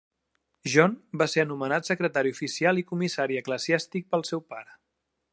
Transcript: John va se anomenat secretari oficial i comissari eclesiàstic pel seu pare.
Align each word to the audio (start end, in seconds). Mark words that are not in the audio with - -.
John 0.75 0.93
va 1.21 1.25
se 1.33 1.43
anomenat 1.43 1.89
secretari 1.91 2.33
oficial 2.35 2.81
i 2.83 2.85
comissari 2.93 3.37
eclesiàstic 3.41 4.09
pel 4.15 4.25
seu 4.31 4.43
pare. 4.55 4.73